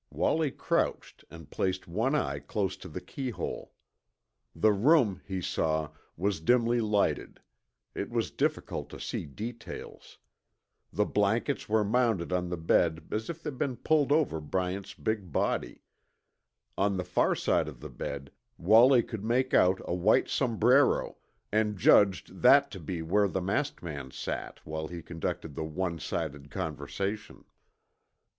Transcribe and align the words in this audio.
Wallie 0.09 0.49
crouched 0.49 1.25
and 1.29 1.51
placed 1.51 1.87
one 1.87 2.15
eye 2.15 2.39
close 2.39 2.75
to 2.75 2.89
the 2.89 2.99
keyhole. 3.01 3.71
The 4.55 4.71
room, 4.73 5.21
he 5.27 5.41
saw, 5.41 5.91
was 6.17 6.39
dimly 6.41 6.81
lighted. 6.81 7.39
It 7.93 8.09
was 8.09 8.31
difficult 8.31 8.89
to 8.89 8.99
see 8.99 9.27
details. 9.27 10.17
The 10.91 11.05
blankets 11.05 11.69
were 11.69 11.83
mounded 11.83 12.33
on 12.33 12.49
the 12.49 12.57
bed 12.57 13.09
as 13.11 13.29
if 13.29 13.43
they'd 13.43 13.59
been 13.59 13.77
pulled 13.77 14.11
over 14.11 14.41
Bryant's 14.41 14.95
big 14.95 15.31
body. 15.31 15.83
On 16.79 16.97
the 16.97 17.03
far 17.05 17.35
side 17.35 17.67
of 17.67 17.79
the 17.79 17.87
bed 17.91 18.31
Wallie 18.57 19.03
could 19.03 19.23
make 19.23 19.53
out 19.53 19.81
a 19.85 19.93
white 19.93 20.27
sombrero, 20.29 21.17
and 21.51 21.77
judged 21.77 22.41
that 22.41 22.71
to 22.71 22.79
be 22.79 23.03
where 23.03 23.27
the 23.27 23.39
masked 23.39 23.83
man 23.83 24.09
sat 24.09 24.65
while 24.65 24.87
he 24.87 25.03
conducted 25.03 25.53
the 25.53 25.63
one 25.63 25.99
sided 25.99 26.49
conversation. 26.49 27.45